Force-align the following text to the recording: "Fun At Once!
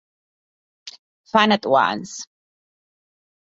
"Fun 1.31 1.51
At 1.51 1.63
Once! 1.63 2.25